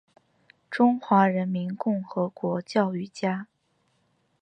[0.71, 3.45] 中华人民共和国教育家。